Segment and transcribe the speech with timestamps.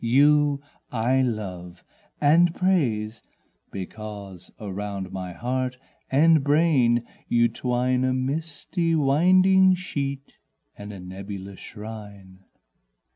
[0.03, 0.59] you
[0.91, 1.83] I love
[2.19, 3.21] and praise,
[3.69, 5.77] Because around my heart
[6.09, 10.39] and brain you twine A misty winding sheet
[10.75, 12.39] and a nebulous shrine.